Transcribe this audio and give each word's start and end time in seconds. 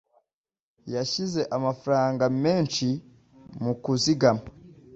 Yashyize 0.93 1.41
amafaranga 1.57 2.25
menshi 2.43 2.87
mu 3.63 3.73
kuzigama. 3.83 4.45